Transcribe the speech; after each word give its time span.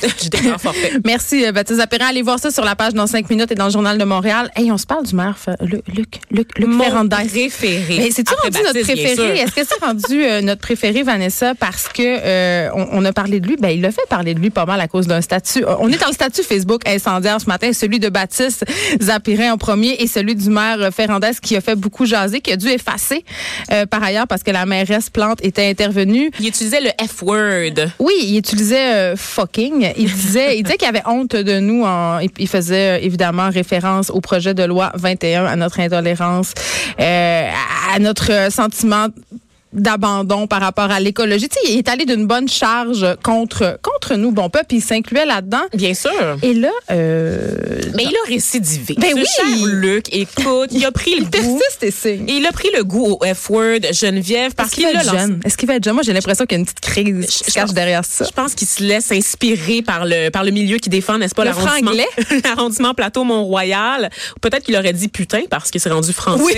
Forfait. 0.58 0.92
Merci, 1.04 1.44
euh, 1.46 1.52
Baptiste 1.52 1.80
Zapérin. 1.80 2.06
Allez 2.08 2.22
voir 2.22 2.38
ça 2.38 2.50
sur 2.50 2.64
la 2.64 2.74
page 2.76 2.94
dans 2.94 3.06
5 3.06 3.28
minutes 3.30 3.50
et 3.50 3.54
dans 3.54 3.66
le 3.66 3.70
Journal 3.72 3.98
de 3.98 4.04
Montréal. 4.04 4.50
Hey, 4.56 4.70
on 4.72 4.78
se 4.78 4.86
parle 4.86 5.06
du 5.06 5.14
maire 5.14 5.36
Luc, 5.60 5.82
Luc, 5.94 6.20
Luc, 6.30 6.58
Luc 6.58 6.68
Mon 6.68 6.84
Ferrandez. 6.84 7.16
préféré. 7.30 7.96
Mais 7.98 8.10
c'est-tu 8.10 8.34
rendu 8.34 8.58
notre 8.58 8.72
Baptiste, 8.74 8.92
préféré? 8.92 9.38
Est-ce 9.38 9.52
que 9.52 9.60
c'est 9.66 9.84
rendu 9.84 10.24
euh, 10.24 10.40
notre 10.40 10.60
préféré, 10.60 11.02
Vanessa, 11.02 11.54
parce 11.54 11.88
que 11.88 12.02
euh, 12.02 12.70
on, 12.74 12.88
on 12.92 13.04
a 13.04 13.12
parlé 13.12 13.40
de 13.40 13.46
lui? 13.46 13.56
Ben, 13.56 13.68
il 13.70 13.84
a 13.84 13.92
fait 13.92 14.06
parler 14.08 14.34
de 14.34 14.40
lui 14.40 14.50
pas 14.50 14.66
mal 14.66 14.80
à 14.80 14.88
cause 14.88 15.06
d'un 15.06 15.20
statut. 15.20 15.64
On 15.80 15.88
est 15.90 15.98
dans 15.98 16.08
le 16.08 16.12
statut 16.12 16.42
Facebook 16.42 16.82
incendiaire 16.88 17.40
ce 17.40 17.46
matin, 17.46 17.72
celui 17.72 17.98
de 18.00 18.08
Baptiste 18.08 18.64
Zapirin 19.00 19.52
en 19.52 19.58
premier 19.58 19.94
et 20.02 20.06
celui 20.06 20.34
du 20.34 20.50
maire 20.50 20.80
euh, 20.80 20.90
Ferrandez 20.90 21.30
qui 21.42 21.56
a 21.56 21.60
fait 21.60 21.76
beaucoup 21.76 22.06
jaser, 22.06 22.40
qui 22.40 22.52
a 22.52 22.56
dû 22.56 22.68
effacer 22.68 23.24
euh, 23.72 23.86
par 23.86 24.02
ailleurs 24.02 24.26
parce 24.26 24.42
que 24.42 24.50
la 24.50 24.66
mairesse 24.66 25.10
Plante 25.10 25.38
était 25.44 25.66
intervenue. 25.68 26.30
Il 26.40 26.48
utilisait 26.48 26.80
le 26.80 26.90
F-word. 27.06 27.88
Oui, 27.98 28.12
il 28.22 28.38
utilisait 28.38 29.14
fucking. 29.16 29.89
Il 29.96 30.12
disait, 30.12 30.58
il 30.58 30.62
disait 30.62 30.76
qu'il 30.76 30.88
avait 30.88 31.02
honte 31.06 31.36
de 31.36 31.60
nous. 31.60 31.84
En, 31.84 32.18
il- 32.18 32.48
faisait 32.48 33.04
évidemment 33.04 33.48
référence 33.50 34.10
au 34.10 34.20
projet 34.20 34.54
de 34.54 34.62
loi 34.64 34.90
21, 34.94 35.44
à 35.46 35.56
notre 35.56 35.80
intolérance, 35.80 36.52
euh, 36.98 37.48
à 37.94 37.98
notre 37.98 38.50
sentiment 38.50 39.06
d'abandon 39.72 40.46
par 40.46 40.60
rapport 40.60 40.90
à 40.90 41.00
l'écologie. 41.00 41.48
Tu 41.48 41.58
sais, 41.60 41.72
il 41.72 41.78
est 41.78 41.88
allé 41.88 42.04
d'une 42.04 42.26
bonne 42.26 42.48
charge 42.48 43.06
contre 43.22 43.78
contre 43.82 44.16
nous, 44.16 44.30
bon 44.32 44.50
peuple. 44.50 44.74
Il 44.74 44.82
s'incluait 44.82 45.26
là-dedans. 45.26 45.62
Bien 45.74 45.94
sûr. 45.94 46.10
Et 46.42 46.54
là, 46.54 46.70
euh, 46.90 47.54
Mais 47.96 48.04
il 48.04 48.14
a 48.24 48.28
récidivé. 48.28 48.94
Ben 48.98 49.10
Ce 49.10 49.14
oui. 49.16 49.24
cher 49.36 49.66
Luc, 49.66 50.06
écoute, 50.12 50.70
il 50.72 50.84
a 50.84 50.90
pris 50.92 51.12
le 51.16 51.22
il 51.22 51.24
goût. 51.24 51.30
persiste 51.30 51.82
et 51.82 51.90
signe. 51.90 52.24
Il 52.28 52.46
a 52.46 52.52
pris 52.52 52.68
le 52.76 52.84
goût 52.84 53.18
au 53.20 53.34
F-word 53.34 53.80
Geneviève 53.92 54.54
parce 54.54 54.70
qu'il 54.70 54.84
l'a 54.84 55.02
lancé. 55.02 55.16
jeune? 55.18 55.40
Est-ce 55.44 55.56
qu'il 55.56 55.68
va 55.68 55.76
être 55.76 55.84
jeune? 55.84 55.94
Moi, 55.94 56.02
j'ai 56.02 56.12
l'impression 56.12 56.46
qu'il 56.46 56.56
y 56.56 56.58
a 56.58 56.60
une 56.60 56.66
petite 56.66 56.80
crise 56.80 57.26
qui 57.26 57.38
se 57.50 57.52
cache 57.52 57.72
derrière 57.72 58.04
ça. 58.04 58.24
Je 58.24 58.30
pense 58.32 58.54
qu'il 58.54 58.66
se 58.68 58.82
laisse 58.82 59.10
inspirer 59.12 59.82
par 59.82 60.04
le 60.04 60.30
par 60.30 60.44
le 60.44 60.50
milieu 60.50 60.78
qui 60.78 60.88
défend, 60.88 61.18
n'est-ce 61.18 61.34
pas, 61.34 61.44
Le 61.44 61.50
l'arrondissement, 61.50 61.92
l'arrondissement 62.44 62.94
plateau 62.94 63.24
Mont-Royal. 63.24 64.10
Peut-être 64.40 64.64
qu'il 64.64 64.76
aurait 64.76 64.92
dit 64.92 65.08
putain 65.08 65.42
parce 65.48 65.70
qu'il 65.70 65.80
s'est 65.80 65.90
rendu 65.90 66.12
français. 66.12 66.42
Oui, 66.42 66.54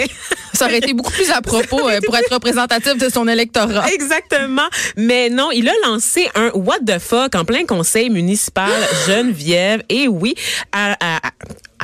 ça 0.55 0.67
aurait 0.67 0.79
été 0.79 0.93
beaucoup 0.95 1.13
plus 1.13 1.31
à 1.31 1.41
propos 1.43 1.89
euh, 1.89 2.01
pour 2.05 2.17
être 2.17 2.33
représentatif 2.33 2.97
de 3.03 3.09
son 3.13 3.27
électorat. 3.29 3.85
Exactement. 3.93 4.69
Mais 4.97 5.29
non, 5.29 5.51
il 5.51 5.69
a 5.69 5.73
lancé 5.85 6.29
un 6.35 6.51
what 6.55 6.79
the 6.87 6.99
fuck 6.99 7.35
en 7.35 7.45
plein 7.45 7.65
conseil 7.67 8.11
municipal 8.11 8.71
Geneviève. 9.07 9.83
Et 9.89 10.09
oui, 10.09 10.35
à- 10.73 10.93
à- 11.01 11.17
à- 11.29 11.31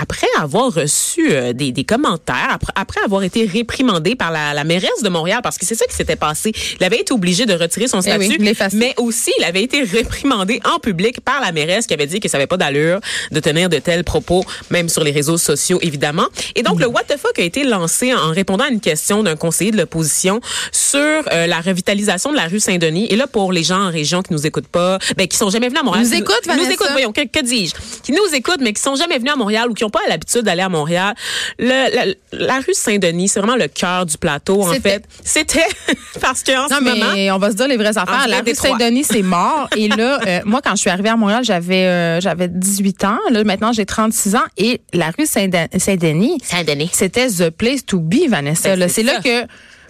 après 0.00 0.26
avoir 0.38 0.72
reçu 0.72 1.32
euh, 1.32 1.52
des, 1.52 1.72
des 1.72 1.84
commentaires, 1.84 2.48
après, 2.50 2.72
après 2.76 3.00
avoir 3.04 3.22
été 3.22 3.44
réprimandé 3.46 4.14
par 4.14 4.30
la, 4.30 4.54
la 4.54 4.64
mairesse 4.64 5.02
de 5.02 5.08
Montréal, 5.08 5.40
parce 5.42 5.58
que 5.58 5.66
c'est 5.66 5.74
ça 5.74 5.86
qui 5.86 5.94
s'était 5.94 6.16
passé. 6.16 6.52
Il 6.80 6.84
avait 6.84 7.00
été 7.00 7.12
obligé 7.12 7.46
de 7.46 7.54
retirer 7.54 7.88
son 7.88 8.00
Eh 8.02 8.16
oui, 8.16 8.26
statut, 8.54 8.76
mais 8.76 8.94
aussi 8.96 9.32
il 9.38 9.44
avait 9.44 9.62
été 9.62 9.82
réprimandé 9.82 10.60
en 10.64 10.78
public 10.78 11.20
par 11.20 11.40
la 11.40 11.52
mairesse 11.52 11.86
qui 11.86 11.94
avait 11.94 12.06
dit 12.06 12.20
que 12.20 12.28
ça 12.28 12.38
n'avait 12.38 12.46
pas 12.46 12.56
d'allure 12.56 13.00
de 13.30 13.40
tenir 13.40 13.68
de 13.68 13.78
tels 13.78 14.04
propos, 14.04 14.44
même 14.70 14.88
sur 14.88 15.02
les 15.04 15.10
réseaux 15.10 15.38
sociaux, 15.38 15.78
évidemment. 15.82 16.26
Et 16.54 16.62
donc, 16.62 16.80
le 16.80 16.86
what 16.86 17.04
the 17.04 17.16
fuck 17.18 17.38
a 17.38 17.42
été 17.42 17.64
lancé 17.64 18.14
en 18.14 18.30
répondant 18.30 18.64
à 18.64 18.68
une 18.68 18.80
question 18.80 19.22
d'un 19.22 19.36
conseiller 19.36 19.70
de 19.70 19.76
l'opposition 19.76 20.40
sur 20.72 20.98
euh, 20.98 21.46
la 21.46 21.60
revitalisation 21.60 22.30
de 22.30 22.36
la 22.36 22.46
rue 22.46 22.60
Saint-Denis. 22.60 23.06
Et 23.10 23.16
là, 23.16 23.26
pour 23.26 23.52
les 23.52 23.62
gens 23.62 23.80
en 23.80 23.90
région 23.90 24.22
qui 24.22 24.32
nous 24.32 24.46
écoutent 24.46 24.68
pas, 24.68 24.98
ben, 25.16 25.26
qui 25.26 25.36
sont 25.36 25.50
jamais 25.50 25.68
venus 25.68 25.80
à 25.80 25.84
Montréal. 25.84 26.06
Nous 26.06 26.14
écoutent, 26.14 26.46
nous 26.46 26.70
écoutent, 26.70 26.92
voyons, 26.92 27.12
que, 27.12 27.22
que 27.22 27.44
dis-je? 27.44 27.74
Qui 28.02 28.12
nous 28.12 28.34
écoutent, 28.34 28.60
mais 28.60 28.72
qui 28.72 28.82
sont 28.82 28.94
jamais 28.94 29.18
venus 29.18 29.32
à 29.32 29.36
Montréal 29.36 29.70
ou 29.70 29.74
qui 29.74 29.84
n'ont 29.88 29.90
pas 29.90 30.00
l'habitude 30.08 30.42
d'aller 30.42 30.62
à 30.62 30.68
Montréal. 30.68 31.14
Le, 31.58 31.66
la, 31.68 32.04
la 32.32 32.54
rue 32.60 32.74
Saint-Denis, 32.74 33.28
c'est 33.28 33.40
vraiment 33.40 33.56
le 33.56 33.68
cœur 33.68 34.06
du 34.06 34.16
plateau, 34.18 34.62
en 34.62 34.72
fait. 34.74 35.04
C'était 35.24 35.64
parce 36.20 36.42
qu'en 36.42 36.62
Non, 36.68 36.76
ce 36.78 36.82
moment, 36.84 37.12
mais 37.14 37.30
on 37.30 37.38
va 37.38 37.50
se 37.50 37.56
dire 37.56 37.68
les 37.68 37.76
vraies 37.76 37.96
affaires. 37.98 38.24
En 38.24 38.28
La 38.28 38.40
rue. 38.40 38.54
Saint-Denis, 38.54 39.04
c'est 39.04 39.22
mort. 39.22 39.68
Et 39.76 39.88
là, 39.88 40.20
euh, 40.26 40.40
moi, 40.44 40.60
quand 40.62 40.72
je 40.72 40.80
suis 40.80 40.90
arrivée 40.90 41.08
à 41.08 41.16
Montréal, 41.16 41.42
j'avais 41.44 41.86
euh, 41.86 42.20
j'avais 42.20 42.48
18 42.48 43.04
ans. 43.04 43.18
Là, 43.30 43.44
maintenant, 43.44 43.72
j'ai 43.72 43.86
36 43.86 44.36
ans. 44.36 44.42
Et 44.56 44.80
la 44.92 45.10
rue 45.16 45.26
Saint-Den- 45.26 45.68
Saint-Denis, 45.78 46.38
Saint-Denis. 46.42 46.90
c'était 46.92 47.28
the 47.28 47.50
place 47.50 47.84
to 47.84 47.98
be, 48.00 48.28
Vanessa. 48.28 48.70
Ben, 48.70 48.78
là. 48.80 48.88
c'est 48.88 49.02
là 49.02 49.20
que 49.22 49.46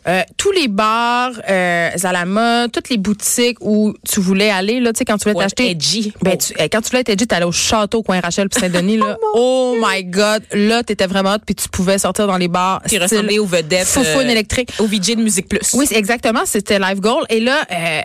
euh, 0.06 0.22
tous 0.36 0.52
les 0.52 0.68
bars 0.68 1.32
euh, 1.48 1.90
Zalama, 1.96 2.66
toutes 2.72 2.88
les 2.90 2.98
boutiques 2.98 3.58
où 3.60 3.94
tu 4.08 4.20
voulais 4.20 4.50
aller, 4.50 4.80
là, 4.80 4.92
tu 4.92 4.98
sais, 4.98 5.04
quand 5.04 5.18
tu 5.18 5.28
voulais 5.28 5.42
t'acheter. 5.42 5.70
edgy. 5.70 6.12
Ben, 6.22 6.32
Oh. 6.34 6.36
tu- 6.46 6.54
euh, 6.62 6.68
quand 6.70 6.80
tu 6.80 6.90
voulais 6.90 7.00
être 7.00 7.08
edgy, 7.10 7.26
t'allais 7.26 7.44
au 7.44 7.52
château 7.52 8.02
coin 8.02 8.20
Rachel 8.20 8.48
puis 8.48 8.60
Saint-Denis, 8.60 8.96
là. 8.98 9.16
oh 9.34 9.76
my 9.80 10.04
God. 10.04 10.42
Là, 10.52 10.82
t'étais 10.82 11.06
vraiment 11.06 11.34
hot, 11.34 11.38
puis 11.44 11.54
tu 11.54 11.68
pouvais 11.68 11.98
sortir 11.98 12.26
dans 12.26 12.36
les 12.36 12.48
bars. 12.48 12.80
qui 12.82 12.90
style 12.96 13.02
ressemblait 13.02 13.38
aux 13.38 13.46
vedettes. 13.46 13.86
Foufoune 13.86 14.26
euh, 14.26 14.30
électrique. 14.30 14.70
Au 14.78 14.86
VJ 14.86 15.16
de 15.16 15.22
Musique 15.22 15.48
Plus. 15.48 15.74
Oui, 15.74 15.86
exactement. 15.90 16.40
C'était 16.44 16.78
Live 16.78 17.00
Goal. 17.00 17.24
Et 17.28 17.40
là, 17.40 17.56
euh, 17.70 18.00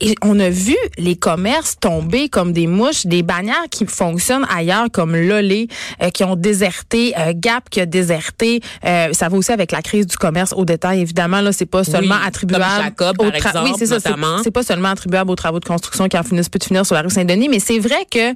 et 0.00 0.14
on 0.22 0.38
a 0.40 0.48
vu 0.50 0.76
les 0.98 1.16
commerces 1.16 1.76
tomber 1.78 2.28
comme 2.28 2.52
des 2.52 2.66
mouches, 2.66 3.06
des 3.06 3.22
bannières 3.22 3.66
qui 3.70 3.84
fonctionnent 3.86 4.46
ailleurs, 4.54 4.86
comme 4.92 5.14
Lolé, 5.16 5.68
euh, 6.02 6.10
qui 6.10 6.24
ont 6.24 6.36
déserté, 6.36 7.12
euh, 7.18 7.32
Gap 7.34 7.68
qui 7.70 7.80
a 7.80 7.86
déserté. 7.86 8.60
Euh, 8.84 9.12
ça 9.12 9.28
va 9.28 9.36
aussi 9.36 9.52
avec 9.52 9.72
la 9.72 9.82
crise 9.82 10.06
du 10.06 10.16
commerce 10.16 10.52
au 10.56 10.64
détail, 10.64 11.00
évidemment. 11.00 11.40
Là, 11.42 11.52
c'est 11.52 11.66
pas 11.66 11.84
seulement 11.84 12.14
Oui, 12.16 12.26
attribuable 12.26 12.64
Jacob, 12.82 13.16
aux 13.20 13.24
par 13.24 13.32
tra- 13.32 13.48
exemple, 13.48 13.70
Oui, 13.70 13.74
c'est 13.78 13.86
ça. 13.86 13.98
Pas 14.52 14.62
seulement 14.62 14.88
attribuable 14.88 15.30
aux 15.30 15.34
travaux 15.36 15.60
de 15.60 15.64
construction 15.64 16.08
qui 16.08 16.16
en 16.18 16.22
finissent 16.22 16.50
de 16.50 16.62
finir 16.62 16.84
sur 16.86 16.94
la 16.94 17.02
rue 17.02 17.10
Saint-Denis, 17.10 17.48
mais 17.48 17.58
c'est 17.58 17.78
vrai 17.78 18.06
que 18.10 18.30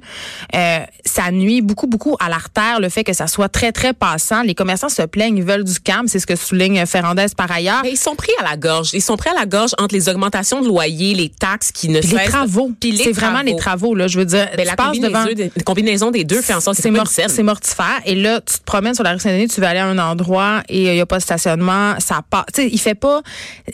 euh, 0.55 0.79
ça 1.05 1.31
nuit 1.31 1.61
beaucoup, 1.61 1.87
beaucoup 1.87 2.15
à 2.19 2.27
l'artère, 2.29 2.79
le 2.79 2.89
fait 2.89 3.03
que 3.03 3.13
ça 3.13 3.27
soit 3.27 3.49
très, 3.49 3.71
très 3.71 3.93
passant. 3.93 4.41
Les 4.41 4.55
commerçants 4.55 4.89
se 4.89 5.01
plaignent, 5.03 5.37
ils 5.37 5.43
veulent 5.43 5.63
du 5.63 5.79
calme. 5.79 6.07
C'est 6.07 6.19
ce 6.19 6.27
que 6.27 6.35
souligne 6.35 6.85
Ferrandez 6.85 7.27
par 7.35 7.51
ailleurs. 7.51 7.81
Mais 7.83 7.91
ils 7.91 7.97
sont 7.97 8.15
pris 8.15 8.31
à 8.39 8.49
la 8.49 8.57
gorge. 8.57 8.89
Ils 8.93 9.01
sont 9.01 9.15
pris 9.17 9.29
à 9.29 9.33
la 9.33 9.45
gorge 9.45 9.71
entre 9.79 9.93
les 9.95 10.09
augmentations 10.09 10.61
de 10.61 10.67
loyer, 10.67 11.13
les 11.13 11.29
taxes 11.29 11.71
qui 11.71 11.89
ne 11.89 11.99
Puis 11.99 12.09
les 12.09 12.17
cessent- 12.17 12.29
travaux. 12.29 12.71
C'est 12.81 13.11
vraiment 13.11 13.41
les 13.41 13.55
travaux, 13.55 13.95
là. 13.95 14.07
Je 14.07 14.17
veux 14.19 14.25
dire, 14.25 14.47
Ben, 14.55 14.61
tu 14.63 14.67
la 14.67 14.75
passes 14.75 14.87
combinaison, 14.87 15.09
devant. 15.23 15.33
des- 15.33 15.63
combinaison 15.63 16.11
des 16.11 16.23
deux 16.23 16.41
fait 16.41 16.53
en 16.53 16.59
sorte 16.61 16.77
que 16.77 16.81
C'est 16.81 16.91
mort- 16.91 17.05
mortifère. 17.43 18.01
Et 18.05 18.15
là, 18.15 18.41
tu 18.41 18.57
te 18.59 18.63
promènes 18.65 18.93
sur 18.95 19.03
la 19.03 19.13
rue 19.13 19.19
Saint-Denis, 19.19 19.47
tu 19.47 19.61
vas 19.61 19.69
aller 19.69 19.79
à 19.79 19.85
un 19.87 19.97
endroit 19.99 20.63
et 20.69 20.85
il 20.87 20.93
n'y 20.93 21.01
a 21.01 21.05
pas 21.05 21.17
de 21.17 21.23
stationnement. 21.23 21.95
Ça 21.99 22.21
part. 22.29 22.45
Tu 22.53 22.69
sais, 22.69 22.86
fait 22.89 22.95
pas. 22.95 23.21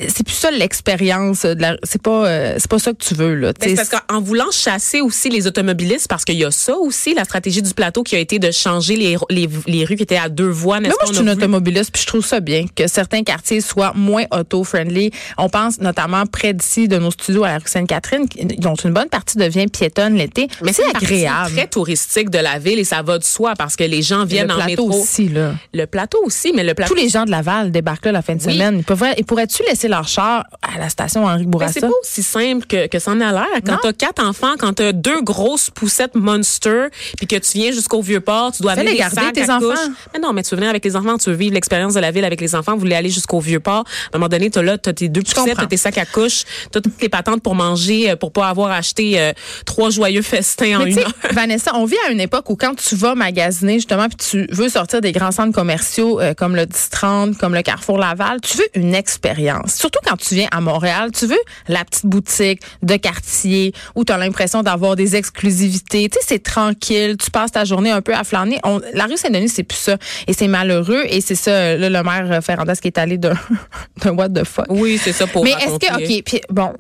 C'est 0.08 0.24
plus 0.26 0.34
ça 0.36 0.50
l'expérience. 0.52 1.44
de 1.44 1.62
la- 1.62 1.78
C'est 1.84 2.02
pas. 2.02 2.28
euh, 2.28 2.56
c'est 2.58 2.70
pas 2.70 2.80
ça 2.80 2.92
que 2.94 2.98
tu 3.04 3.14
veux 3.14 3.36
là. 3.36 3.54
Ben, 3.60 3.76
parce 3.76 3.90
qu'en 3.90 4.22
voulant 4.22 4.52
chasser 4.52 5.02
aussi 5.02 5.30
les 5.30 5.48
automobilistes, 5.48 6.08
parce 6.08 6.26
qu'il 6.26 6.36
y 6.38 6.44
a 6.46 6.52
ça 6.52 6.76
aussi, 6.78 7.14
la 7.14 7.24
stratégie 7.26 7.62
du 7.62 7.74
plateau 7.74 8.04
qui 8.04 8.16
a 8.16 8.20
été 8.20 8.40
de 8.40 8.52
changer 8.52 8.96
les, 8.96 9.18
les, 9.30 9.48
les 9.68 9.86
rues 9.86 9.96
qui 9.96 10.04
étaient 10.04 10.18
à 10.18 10.30
deux 10.30 10.50
voies, 10.50 10.80
Mais 10.80 10.90
moi, 10.90 10.98
je 11.08 11.14
suis 11.14 11.22
une 11.22 11.30
automobiliste, 11.30 11.92
puis 11.92 12.02
je 12.02 12.08
trouve 12.08 12.26
ça 12.26 12.40
bien 12.40 12.66
que 12.76 12.88
certains 12.88 13.24
quartiers 13.24 13.62
soient 13.62 13.94
moins 13.96 14.24
auto-friendly. 14.32 15.12
On 15.38 15.50
pense 15.50 15.80
notamment 15.80 16.26
près 16.26 16.54
d'ici 16.54 16.88
de 16.88 16.98
nos 16.98 17.12
studios 17.12 17.44
à 17.44 17.50
la 17.50 17.58
rue 17.58 17.64
Sainte-Catherine, 17.68 18.26
dont 18.58 18.76
une 18.76 18.94
bonne 18.94 19.10
partie 19.10 19.38
devient 19.38 19.68
piétonne 19.68 20.16
l'été. 20.16 20.48
Mais 20.64 20.74
c'est 20.74 20.84
agréable. 20.96 21.52
très 21.56 21.68
touristique 21.68 22.30
de 22.30 22.40
la 22.40 22.60
ville 22.60 22.80
et 22.80 22.84
ça 22.84 23.02
va 23.02 23.18
de 23.18 23.24
soi 23.24 23.54
parce 23.58 23.76
que 23.76 23.84
les 23.84 24.02
gens 24.02 24.26
viennent 24.26 24.48
le 24.48 24.54
en 24.54 24.58
plateau 24.66 24.88
métro. 24.88 25.02
aussi 25.02 25.30
là. 25.30 25.54
Le 25.74 25.86
plateau 25.86 26.20
aussi, 26.24 26.52
mais 26.56 26.64
le 26.64 26.74
plateau 26.74 26.94
Tous 26.94 27.00
les 27.00 27.10
gens 27.10 27.26
de 27.26 27.32
Laval 27.32 27.72
débarquent 27.72 28.06
là 28.06 28.12
la 28.12 28.22
fin 28.22 28.36
de 28.36 28.44
Oui. 28.44 28.54
semaine. 28.54 28.78
Ils 28.80 28.84
pourraient, 29.04 29.16
ils 29.18 29.26
pourraient-tu 29.26 29.64
laisser 29.64 29.88
leur 29.88 30.08
char 30.08 30.46
à 30.62 30.80
la 30.80 30.90
station 30.90 31.26
Henri 31.26 31.44
Ben, 31.44 31.52
Bourassa? 31.52 31.74
c'est 31.74 31.82
pas 31.82 31.94
aussi 32.02 32.24
simple 32.24 32.66
que, 32.66 32.88
que 32.88 33.00
ça 33.00 33.12
en 33.12 33.22
a 33.22 33.32
l'air. 33.32 33.48
Quand 33.66 33.78
t'as 33.82 33.94
quatre 33.94 34.24
enfants, 34.24 34.54
quand 34.58 34.74
t'as 34.74 34.92
deux 34.92 35.22
grosses 35.22 35.70
poussettes 35.70 36.16
Monster, 36.16 36.86
puis 37.18 37.28
que 37.28 37.36
tu 37.36 37.58
viens 37.58 37.72
jusqu'au 37.72 38.02
Vieux-Port, 38.02 38.52
tu 38.54 38.62
dois 38.62 38.76
Fais-les 38.76 38.92
amener 38.92 38.94
des 38.94 39.00
garder, 39.00 39.16
sacs 39.16 39.34
tes 39.34 39.50
à 39.50 39.58
enfants. 39.58 39.92
Mais 40.14 40.20
non, 40.20 40.34
mais 40.34 40.44
tu 40.44 40.52
veux 40.52 40.58
venir 40.58 40.70
avec 40.70 40.84
les 40.86 40.96
enfants, 40.96 41.18
tu 41.18 41.30
veux 41.30 41.36
vivre 41.36 41.54
l'expérience 41.54 41.94
de 41.94 42.00
la 42.00 42.12
ville 42.12 42.26
avec 42.26 42.42
les 42.42 42.56
enfants, 42.56 42.74
vous 42.74 42.80
voulez 42.80 42.96
aller 42.96 43.10
jusqu'au 43.10 43.40
Vieux-Port. 43.40 43.84
À 44.12 44.16
un 44.16 44.20
moment 44.20 44.30
donné, 44.30 44.50
t'as 44.50 44.62
là, 44.62 44.78
t'as 44.78 44.94
tes 44.94 45.10
deux 45.10 45.22
poussettes, 45.22 45.58
t'as 45.58 45.66
tes 45.66 45.78
sacs 45.78 45.98
à 45.98 46.06
couches, 46.06 46.44
t'as 46.72 46.82
toutes 46.82 46.98
tes 46.98 47.10
patentes 47.10 47.42
pour 47.42 47.56
manger, 47.56 48.12
euh, 48.12 48.16
pour 48.16 48.32
pas 48.32 48.48
avoir 48.48 48.72
acheté 48.72 49.20
euh, 49.20 49.34
trois 49.66 49.90
joyeux 49.90 50.22
festins 50.22 50.80
en 50.80 50.86
Mais 50.86 50.92
une 50.92 51.00
heure. 51.00 51.14
Vanessa, 51.32 51.72
on 51.76 51.86
vit 51.86 51.98
à 52.08 52.12
une 52.12 52.22
époque 52.22 52.50
où 52.50 52.56
quand 52.56 52.76
tu 52.76 52.96
vas 52.96 53.16
magasiner 53.16 53.76
justement 53.76 54.08
puis 54.08 54.18
tu 54.18 54.48
veux 54.52 54.70
sortir 54.70 55.02
des 55.02 55.12
grands 55.12 55.32
centres 55.32 55.54
commerciaux 55.54 56.20
euh, 56.20 56.34
comme 56.34 56.56
le 56.56 56.64
10-30, 56.64 57.36
comme 57.38 57.54
le 57.54 57.62
Carrefour 57.62 57.98
Laval, 57.98 58.40
tu 58.42 58.58
veux 58.58 58.68
une 58.76 58.93
expérience. 58.94 59.76
Surtout 59.76 60.00
quand 60.06 60.18
tu 60.18 60.36
viens 60.36 60.48
à 60.52 60.62
Montréal, 60.62 61.12
tu 61.18 61.26
veux 61.26 61.38
la 61.68 61.84
petite 61.86 62.06
boutique 62.06 62.62
de 62.82 62.96
quartier 62.96 63.74
où 63.96 64.04
tu 64.04 64.12
as 64.14 64.18
l'impression 64.18 64.64
d'avoir 64.64 64.96
des 64.96 65.16
exclusivités. 65.16 66.10
Tu 66.10 66.18
sais, 66.20 66.26
c'est 66.28 66.44
tranquille, 66.44 67.18
tu 67.18 67.30
passes 67.32 67.52
ta 67.52 67.66
journée 67.66 67.92
un 67.92 68.02
peu 68.02 68.14
à 68.14 68.24
flâner. 68.24 68.60
On- 68.64 68.82
la 68.94 69.06
rue 69.06 69.18
Saint-Denis, 69.18 69.50
c'est 69.50 69.64
plus 69.64 69.78
ça. 69.78 69.98
Et 70.28 70.34
c'est 70.34 70.48
malheureux. 70.48 71.04
Et 71.08 71.22
c'est 71.22 71.36
ça, 71.36 71.76
là, 71.76 71.90
le 71.90 72.04
maire 72.04 72.44
Ferrandez 72.44 72.74
qui 72.82 72.88
est 72.88 72.98
allé 72.98 73.18
d'un 73.18 73.34
what 74.06 74.30
the 74.30 74.44
fuck. 74.44 74.66
Oui, 74.70 75.00
c'est 75.04 75.14
ça 75.14 75.28
pour 75.28 75.44
Mais 75.44 75.52
est-ce 75.52 75.78
que, 75.80 75.94
OK, 75.96 76.24
puis 76.26 76.42
bon, 76.50 76.74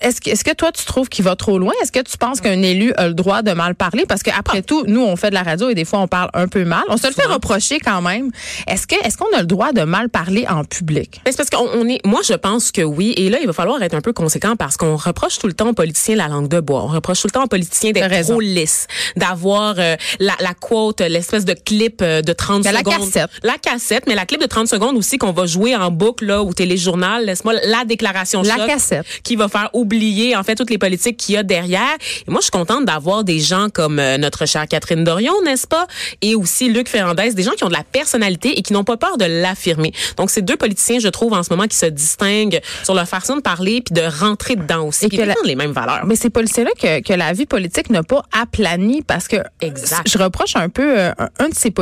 est-ce 0.00 0.20
que, 0.20 0.30
est-ce 0.30 0.44
que 0.44 0.54
toi, 0.54 0.72
tu 0.72 0.84
trouves 0.84 1.08
qu'il 1.08 1.24
va 1.24 1.36
trop 1.36 1.58
loin? 1.58 1.72
Est-ce 1.82 1.92
que 1.92 2.00
tu 2.00 2.16
penses 2.16 2.40
qu'un 2.40 2.62
élu 2.62 2.92
a 2.96 3.08
le 3.08 3.14
droit 3.14 3.42
de 3.42 3.52
mal 3.52 3.74
parler? 3.74 4.04
Parce 4.06 4.22
qu'après 4.22 4.62
tout, 4.62 4.84
nous, 4.86 5.02
on 5.02 5.16
fait 5.16 5.30
de 5.30 5.34
la 5.34 5.42
radio 5.42 5.68
et 5.70 5.74
des 5.74 5.84
fois, 5.84 6.00
on 6.00 6.08
parle 6.08 6.30
un 6.34 6.48
peu 6.48 6.64
mal. 6.64 6.82
On 6.88 6.96
se 6.96 7.06
le 7.06 7.12
fait 7.12 7.26
reprocher 7.26 7.78
quand 7.78 8.02
même. 8.02 8.30
Est-ce 8.66 8.86
que, 8.86 8.94
est-ce 9.04 9.16
qu'on 9.16 9.32
a 9.36 9.40
le 9.40 9.46
droit 9.46 9.72
de 9.72 9.82
mal 9.82 10.08
parler 10.08 10.46
en 10.48 10.64
public? 10.64 11.20
Ben, 11.24 11.30
c'est 11.30 11.36
parce 11.36 11.50
on 11.60 11.88
est, 11.88 12.00
moi, 12.04 12.20
je 12.24 12.34
pense 12.34 12.70
que 12.72 12.82
oui. 12.82 13.14
Et 13.16 13.28
là, 13.30 13.38
il 13.40 13.46
va 13.46 13.52
falloir 13.52 13.82
être 13.82 13.94
un 13.94 14.00
peu 14.00 14.12
conséquent 14.12 14.56
parce 14.56 14.76
qu'on 14.76 14.96
reproche 14.96 15.38
tout 15.38 15.46
le 15.46 15.52
temps 15.52 15.68
aux 15.68 15.74
politiciens 15.74 16.16
la 16.16 16.28
langue 16.28 16.48
de 16.48 16.60
bois. 16.60 16.82
On 16.82 16.88
reproche 16.88 17.20
tout 17.20 17.26
le 17.28 17.32
temps 17.32 17.44
aux 17.44 17.48
politiciens 17.48 17.92
d'être 17.92 18.22
trop 18.26 18.40
lisses, 18.40 18.86
d'avoir 19.16 19.74
euh, 19.78 19.96
la, 20.20 20.34
la 20.40 20.54
quote, 20.54 21.00
l'espèce 21.00 21.44
de 21.44 21.54
clip 21.54 22.00
euh, 22.02 22.22
de 22.22 22.32
30 22.32 22.64
Mais 22.64 22.72
la 22.72 22.78
secondes. 22.80 23.12
cassette. 23.12 23.30
La 23.42 23.58
cassette, 23.58 24.04
mais 24.06 24.14
la 24.14 24.26
clip 24.26 24.40
de 24.40 24.46
30 24.46 24.68
secondes 24.68 24.96
aussi 24.96 25.18
qu'on 25.18 25.32
va 25.32 25.46
jouer 25.46 25.74
en 25.76 25.90
boucle 25.90 26.26
là 26.26 26.42
au 26.42 26.52
téléjournal. 26.52 27.24
Laisse-moi 27.26 27.54
la 27.64 27.84
déclaration 27.84 28.42
La 28.42 28.56
choc 28.56 28.66
cassette. 28.66 29.06
qui 29.24 29.36
va 29.36 29.48
faire 29.48 29.70
oublier 29.72 30.36
en 30.36 30.42
fait 30.42 30.54
toutes 30.54 30.70
les 30.70 30.78
politiques 30.78 31.16
qu'il 31.16 31.34
y 31.34 31.38
a 31.38 31.42
derrière. 31.42 31.82
Et 32.26 32.30
moi, 32.30 32.40
je 32.40 32.44
suis 32.44 32.50
contente 32.50 32.84
d'avoir 32.84 33.24
des 33.24 33.40
gens 33.40 33.68
comme 33.72 33.98
euh, 33.98 34.18
notre 34.18 34.46
chère 34.46 34.66
Catherine 34.68 35.04
Dorion, 35.04 35.34
n'est-ce 35.44 35.66
pas, 35.66 35.86
et 36.22 36.34
aussi 36.34 36.68
Luc 36.68 36.88
Ferrandez, 36.88 37.32
des 37.32 37.42
gens 37.42 37.52
qui 37.52 37.64
ont 37.64 37.68
de 37.68 37.72
la 37.74 37.84
personnalité 37.84 38.58
et 38.58 38.62
qui 38.62 38.72
n'ont 38.72 38.84
pas 38.84 38.96
peur 38.96 39.16
de 39.18 39.24
l'affirmer. 39.24 39.92
Donc, 40.16 40.30
c'est 40.30 40.42
deux 40.42 40.56
politiciens, 40.56 40.98
je 40.98 41.08
trouve, 41.08 41.32
en 41.32 41.42
ce 41.46 41.52
moment, 41.52 41.66
qui 41.66 41.76
se 41.76 41.86
distinguent 41.86 42.60
sur 42.84 42.94
leur 42.94 43.08
façon 43.08 43.36
de 43.36 43.40
parler 43.42 43.82
puis 43.82 43.94
de 43.94 44.02
rentrer 44.20 44.56
dedans 44.56 44.86
aussi. 44.86 45.06
Et 45.06 45.08
Puis 45.08 45.18
la- 45.18 45.34
les 45.44 45.54
mêmes 45.56 45.72
valeurs. 45.72 46.04
Mais 46.06 46.16
c'est 46.16 46.30
policiers-là 46.30 46.70
que, 46.80 47.00
que 47.02 47.12
la 47.12 47.32
vie 47.32 47.46
politique 47.46 47.90
n'a 47.90 48.02
pas 48.02 48.22
aplani 48.38 49.02
parce 49.02 49.28
que 49.28 49.36
Exact. 49.60 50.08
je 50.08 50.18
reproche 50.18 50.56
un 50.56 50.68
peu 50.68 50.98
euh, 50.98 51.12
un, 51.38 51.48
de 51.48 51.54
ces 51.54 51.72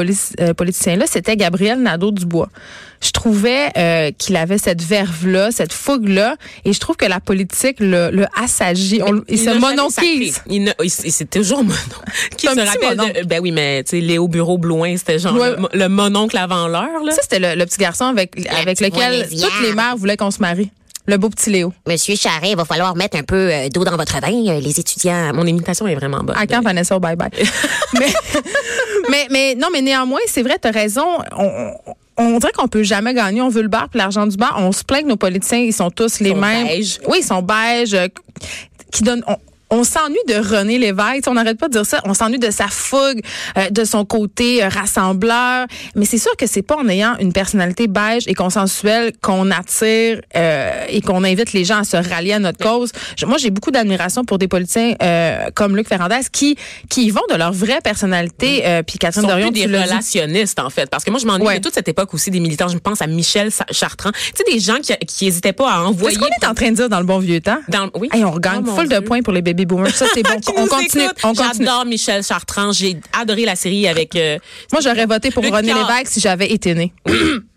euh, 0.41 0.55
politiciens-là, 0.55 1.07
c'était 1.09 1.37
Gabriel 1.37 1.81
Nadeau-Dubois. 1.81 2.49
Je 3.03 3.11
trouvais 3.11 3.69
euh, 3.77 4.13
qu'il 4.17 4.35
avait 4.37 4.57
cette 4.57 4.81
verve-là, 4.83 5.51
cette 5.51 5.75
fougue-là, 5.75 6.37
et 6.65 6.73
je 6.73 6.81
trouve 6.81 6.97
que 6.97 7.05
la 7.05 7.21
politique 7.21 7.77
le, 7.81 8.11
le 8.11 8.25
assagit. 8.43 9.03
On- 9.03 9.23
il 9.29 9.39
se 9.39 9.45
jamais 9.45 9.61
mononquise. 9.61 10.35
sacré. 10.35 10.43
Il, 10.49 10.63
il- 10.63 10.75
il- 11.05 11.13
c'est 11.13 11.29
toujours 11.29 11.63
monon. 11.65 11.75
Qui 12.39 12.47
se 12.47 12.59
rappelle 12.61 12.97
de, 12.97 13.25
ben 13.27 13.41
oui, 13.43 13.51
mais 13.53 13.83
tu 13.85 13.91
sais, 13.91 14.01
Léo 14.01 14.27
Bureau 14.27 14.57
Blouin, 14.57 14.97
c'était 14.97 15.19
genre 15.19 15.35
Ouais. 15.35 15.51
le, 15.51 15.79
le 15.79 15.89
mononcle 15.89 16.37
avant 16.39 16.67
l'heure, 16.67 17.03
là. 17.05 17.13
Ça, 17.13 17.21
c'était 17.23 17.41
le, 17.41 17.59
le 17.59 17.67
petit 17.67 17.79
garçon 17.79 18.05
avec, 18.07 18.33
avec 18.49 18.81
lequel. 18.81 19.27
Toutes 19.57 19.67
les 19.67 19.75
mères 19.75 19.97
voulaient 19.97 20.17
qu'on 20.17 20.31
se 20.31 20.39
marie. 20.41 20.71
Le 21.07 21.19
beau 21.19 21.29
petit 21.29 21.51
Léo. 21.51 21.71
Monsieur 21.87 22.17
Charret, 22.17 22.51
il 22.53 22.57
va 22.57 22.65
falloir 22.65 22.97
mettre 22.97 23.19
un 23.19 23.23
peu 23.25 23.37
euh, 23.53 23.69
d'eau 23.69 23.85
dans 23.85 23.95
votre 23.97 24.19
vin. 24.21 24.33
Euh, 24.49 24.61
Les 24.61 24.81
étudiants, 24.81 25.33
Mon 25.35 25.47
imitation 25.47 25.87
est 25.87 25.95
vraiment 25.95 26.23
bonne. 26.25 26.35
À 26.37 26.47
quand 26.47 26.63
Vanessa 26.63 26.97
au 26.97 27.01
bye-bye? 27.01 27.29
mais, 27.99 28.07
mais, 29.11 29.27
mais 29.31 29.55
non, 29.55 29.69
mais 29.71 29.83
néanmoins, 29.83 30.21
c'est 30.27 30.43
vrai, 30.43 30.59
tu 30.61 30.67
as 30.67 30.71
raison. 30.71 31.05
On, 31.37 31.45
on- 31.87 31.95
on 32.17 32.39
dirait 32.39 32.53
qu'on 32.53 32.69
peut 32.69 32.85
jamais 32.85 33.13
gagner. 33.13 33.43
On 33.43 33.49
veut 33.49 33.63
le 33.63 33.69
bar 33.69 33.89
puis 33.91 33.99
l'argent 33.99 34.25
du 34.27 34.37
bar. 34.37 34.55
On 34.59 34.71
se 34.73 34.85
plaint 34.85 35.03
que 35.03 35.09
nos 35.09 35.17
politiciens, 35.17 35.59
ils 35.59 35.73
sont 35.73 35.91
tous 35.91 36.21
les 36.21 36.31
sont 36.31 36.37
mêmes. 36.37 36.69
Oui, 37.09 37.19
ils 37.19 37.25
sont 37.25 37.43
beiges. 37.43 37.93
euh, 37.93 38.07
Qui 38.93 39.03
donnent. 39.03 39.25
on- 39.27 39.37
on 39.75 39.85
s'ennuie 39.85 40.17
de 40.29 40.35
René 40.35 40.79
Lévesque. 40.79 41.25
On 41.27 41.35
n'arrête 41.35 41.59
pas 41.59 41.69
de 41.69 41.73
dire 41.73 41.87
ça. 41.87 42.01
On 42.05 42.15
s'ennuie 42.15 42.39
de 42.39 42.51
sa 42.51 42.69
fougue, 42.69 43.21
euh, 43.59 43.71
de 43.71 43.85
son 43.85 44.05
côté 44.05 44.63
euh, 44.65 44.69
rassembleur. 44.69 45.67
Mais 45.97 46.05
c'est 46.05 46.19
sûr 46.19 46.35
que 46.37 46.47
c'est 46.47 46.63
pas 46.63 46.77
en 46.77 46.89
ayant 46.89 47.17
une 47.19 47.33
personnalité 47.33 47.87
beige 47.89 48.25
et 48.27 48.35
consensuelle 48.35 49.13
qu'on 49.21 49.51
attire 49.51 50.21
euh, 50.37 50.71
et 50.89 51.01
qu'on 51.01 51.25
invite 51.25 51.53
les 51.53 51.65
gens 51.65 51.79
à 51.79 51.85
se 51.85 51.97
rallier 51.97 52.35
à 52.35 52.39
notre 52.39 52.59
cause. 52.59 52.93
Je- 53.17 53.27
moi, 53.27 53.37
j'ai 53.39 53.51
beaucoup 53.51 53.71
d'admiration 53.71 54.25
pour 54.25 54.39
des 54.39 54.49
politiciens 54.49 54.95
comme 55.55 55.77
Luc 55.77 55.89
Ferrandez 55.89 56.21
qui 56.33 56.57
qui 56.89 57.11
vont 57.11 57.23
de 57.31 57.37
leur 57.37 57.53
vraie 57.53 57.81
personnalité. 57.83 58.63
Puis 58.87 58.97
Ils 58.97 58.99
Catherine 58.99 59.23
sont 59.23 59.29
Dorion, 59.29 59.51
plus 59.51 59.67
des 59.67 59.67
relationnistes, 59.67 60.61
en 60.61 60.71
fait. 60.71 60.89
Parce 60.91 61.05
que 61.05 61.11
moi, 61.11 61.19
je 61.21 61.27
m'ennuie 61.27 61.45
Ouais. 61.47 61.59
de 61.59 61.65
toute 61.65 61.75
cette 61.75 61.89
époque 61.89 62.15
aussi 62.15 62.31
des 62.31 62.41
militants. 62.41 62.69
Je 62.69 62.79
pense 62.79 63.03
à 63.03 63.07
Michel 63.07 63.51
Chartrand. 63.71 64.13
Tu 64.13 64.21
sais, 64.37 64.45
des 64.53 64.61
gens 64.61 64.77
qui, 64.81 64.93
qui 65.07 65.27
hésitaient 65.27 65.53
pas 65.53 65.69
à 65.71 65.75
C'est 65.81 65.89
envoyer. 65.89 66.15
ce 66.17 66.21
qu'on 66.21 66.27
est 66.27 66.47
en 66.47 66.55
train 66.55 66.71
de 66.71 66.77
dire 66.77 66.89
dans 66.89 67.01
le 67.01 67.07
bon 67.07 67.19
vieux 67.19 67.41
temps? 67.41 67.59
dans, 67.69 67.89
oui. 67.95 68.09
Hey, 68.13 68.25
on 68.25 68.31
regagne 68.31 68.63
Oh, 68.67 68.83
de 68.85 68.99
points 69.01 69.23
pour 69.23 69.33
les 69.33 69.43
boomers. 69.67 69.95
Ça, 69.95 70.07
c'est 70.15 70.23
bon. 70.23 70.31
On 70.57 70.67
continue. 70.67 71.05
écoute? 71.05 71.17
On 71.25 71.35
continue. 71.35 71.65
J'adore 71.67 71.85
Michel 71.87 72.23
Chartrand. 72.23 72.73
J'ai 72.73 72.99
adoré 73.13 73.45
la 73.45 73.57
série 73.57 73.87
avec. 73.89 74.15
euh, 74.17 74.39
Moi, 74.73 74.81
j'aurais 74.83 75.07
voté 75.07 75.31
pour 75.31 75.43
Le 75.43 75.51
René. 75.51 75.73
Lévesque 75.75 76.09
si 76.13 76.21
j'avais 76.21 76.51
été 76.53 76.75
né. 76.75 76.93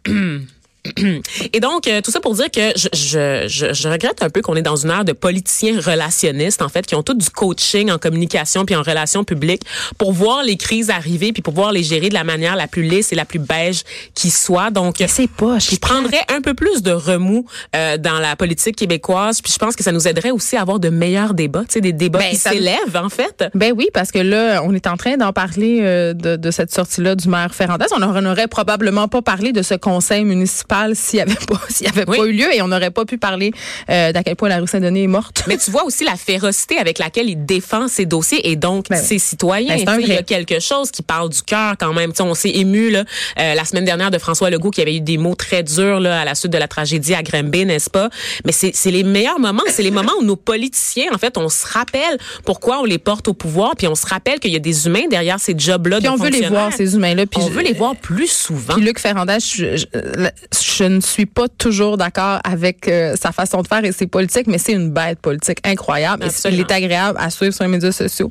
Et 1.53 1.59
donc, 1.59 1.87
euh, 1.87 2.01
tout 2.01 2.11
ça 2.11 2.19
pour 2.19 2.33
dire 2.33 2.49
que 2.51 2.71
je, 2.75 2.87
je, 2.93 3.47
je, 3.47 3.73
je 3.73 3.87
regrette 3.87 4.21
un 4.23 4.29
peu 4.29 4.41
qu'on 4.41 4.55
est 4.55 4.61
dans 4.61 4.75
une 4.75 4.89
ère 4.89 5.05
de 5.05 5.13
politiciens 5.13 5.79
relationnistes, 5.79 6.61
en 6.61 6.69
fait, 6.69 6.85
qui 6.85 6.95
ont 6.95 7.03
tout 7.03 7.13
du 7.13 7.29
coaching 7.29 7.91
en 7.91 7.97
communication 7.97 8.65
puis 8.65 8.75
en 8.75 8.81
relations 8.81 9.23
publiques 9.23 9.63
pour 9.97 10.13
voir 10.13 10.43
les 10.43 10.57
crises 10.57 10.89
arriver 10.89 11.33
puis 11.33 11.41
pour 11.41 11.53
pouvoir 11.53 11.71
les 11.71 11.83
gérer 11.83 12.09
de 12.09 12.13
la 12.13 12.23
manière 12.23 12.55
la 12.55 12.67
plus 12.67 12.83
lisse 12.83 13.11
et 13.11 13.15
la 13.15 13.25
plus 13.25 13.39
beige 13.39 13.83
qui 14.13 14.29
soit. 14.29 14.71
Donc, 14.71 15.03
C'est 15.07 15.29
pas. 15.29 15.59
je 15.59 15.75
prendrais 15.77 16.21
un 16.29 16.41
peu 16.41 16.53
plus 16.53 16.81
de 16.81 16.91
remous 16.91 17.45
euh, 17.75 17.97
dans 17.97 18.19
la 18.19 18.35
politique 18.35 18.75
québécoise. 18.75 19.41
Puis 19.41 19.53
je 19.53 19.57
pense 19.57 19.75
que 19.75 19.83
ça 19.83 19.91
nous 19.91 20.07
aiderait 20.07 20.31
aussi 20.31 20.55
à 20.55 20.61
avoir 20.61 20.79
de 20.79 20.89
meilleurs 20.89 21.33
débats, 21.33 21.61
tu 21.61 21.73
sais, 21.73 21.81
des 21.81 21.93
débats 21.93 22.19
Ben, 22.19 22.29
qui 22.29 22.35
s'élèvent, 22.37 22.95
en 22.95 23.09
fait. 23.09 23.45
Ben 23.53 23.73
oui, 23.75 23.87
parce 23.93 24.11
que 24.11 24.19
là, 24.19 24.61
on 24.63 24.73
est 24.73 24.87
en 24.87 24.97
train 24.97 25.17
d'en 25.17 25.33
parler 25.33 25.79
euh, 25.81 26.13
de, 26.13 26.35
de 26.35 26.51
cette 26.51 26.73
sortie-là 26.73 27.15
du 27.15 27.27
maire 27.29 27.53
Ferrandez. 27.53 27.85
On 27.95 28.21
n'aurait 28.21 28.47
probablement 28.47 29.07
pas 29.07 29.21
parlé 29.21 29.51
de 29.51 29.61
ce 29.61 29.73
conseil 29.73 30.23
municipal 30.25 30.76
s'il 30.95 31.17
n'y 31.17 31.21
avait 31.23 31.45
pas, 31.47 31.59
s'il 31.69 31.87
avait 31.87 32.05
Oui. 32.07 32.17
pas 32.17 32.25
eu 32.25 32.31
lieu 32.31 32.53
et 32.55 32.61
on 32.61 32.67
n'aurait 32.67 32.91
pas 32.91 33.05
pu 33.05 33.17
parler 33.17 33.51
euh, 33.89 34.11
d'à 34.11 34.23
quel 34.23 34.35
point 34.35 34.49
la 34.49 34.59
rue 34.59 34.67
Saint-Denis 34.67 35.03
est 35.03 35.07
morte. 35.07 35.43
Mais 35.47 35.57
tu 35.57 35.71
vois 35.71 35.83
aussi 35.85 36.03
la 36.03 36.15
férocité 36.15 36.77
avec 36.77 36.99
laquelle 36.99 37.29
il 37.29 37.45
défend 37.45 37.87
ses 37.87 38.05
dossiers 38.05 38.49
et 38.49 38.55
donc 38.55 38.85
Ben 38.89 38.97
ses 39.01 39.19
citoyens. 39.19 39.75
Ben, 39.85 39.99
il 40.01 40.07
y 40.07 40.11
a 40.17 40.23
quelque 40.23 40.59
chose 40.59 40.91
qui 40.91 41.01
parle 41.03 41.29
du 41.29 41.41
cœur 41.41 41.75
quand 41.79 41.93
même. 41.93 42.11
On 42.19 42.33
s'est 42.33 42.49
ému 42.51 42.89
là, 42.89 43.03
euh, 43.39 43.53
la 43.53 43.65
semaine 43.65 43.85
dernière 43.85 44.11
de 44.11 44.17
François 44.17 44.49
Legault 44.49 44.71
qui 44.71 44.81
avait 44.81 44.95
eu 44.95 45.01
des 45.01 45.17
mots 45.17 45.35
très 45.35 45.63
durs 45.63 45.99
là, 45.99 46.21
à 46.21 46.25
la 46.25 46.35
suite 46.35 46.51
de 46.51 46.57
la 46.57 46.67
tragédie 46.67 47.13
à 47.13 47.23
Granby, 47.23 47.65
n'est-ce 47.65 47.89
pas? 47.89 48.09
Mais 48.45 48.51
c'est 48.51 48.71
c'est 48.75 48.91
les 48.91 49.03
meilleurs 49.03 49.39
moments. 49.39 49.63
C'est 49.67 49.83
les 49.83 49.91
moments 49.91 50.11
où 50.19 50.23
nos 50.23 50.35
politiciens, 50.35 51.05
en 51.13 51.17
fait, 51.17 51.37
on 51.37 51.49
se 51.49 51.65
rappelle 51.65 52.17
pourquoi 52.45 52.79
on 52.79 52.85
les 52.85 52.97
porte 52.97 53.27
au 53.27 53.33
pouvoir, 53.33 53.75
puis 53.75 53.87
on 53.87 53.95
se 53.95 54.05
rappelle 54.05 54.39
qu'il 54.39 54.51
y 54.51 54.55
a 54.55 54.59
des 54.59 54.85
humains 54.87 55.07
derrière 55.09 55.39
ces 55.39 55.55
jobs-là. 55.57 55.97
Puis 55.97 56.05
de 56.07 56.09
on 56.09 56.15
veut 56.15 56.29
les 56.29 56.47
voir, 56.47 56.71
ces 56.73 56.95
humains-là. 56.95 57.25
Puis 57.25 57.41
On 57.41 57.47
je- 57.47 57.53
veut 57.53 57.61
les 57.63 57.73
voir 57.73 57.95
plus 57.95 58.27
souvent. 58.31 58.73
Puis 58.75 58.83
Luc 58.83 58.99
je, 58.99 59.77
je- 59.77 59.85
je 59.95 60.66
ne 60.83 60.99
suis 60.99 61.25
pas 61.25 61.47
toujours 61.47 61.97
d'accord 61.97 62.39
avec 62.43 62.87
euh, 62.87 63.15
sa 63.15 63.31
façon 63.31 63.61
de 63.61 63.67
faire 63.67 63.83
et 63.83 63.91
ses 63.91 64.07
politiques, 64.07 64.47
mais 64.47 64.57
c'est 64.57 64.73
une 64.73 64.91
bête 64.91 65.19
politique 65.19 65.59
incroyable. 65.65 66.25
Et 66.25 66.49
il 66.49 66.59
est 66.59 66.71
agréable 66.71 67.17
à 67.21 67.29
suivre 67.29 67.53
sur 67.53 67.63
les 67.63 67.69
médias 67.69 67.91
sociaux. 67.91 68.29